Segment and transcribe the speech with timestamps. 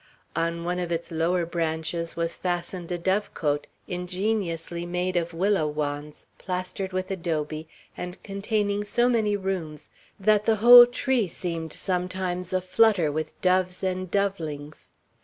[0.35, 5.67] On one of its lower branches was fastened a dove cote, ingeniously made of willow
[5.67, 12.51] wands, plastered with adobe, and containing so many rooms that the whole tree seemed sometimes
[12.51, 14.89] a flutter with doves and dovelings.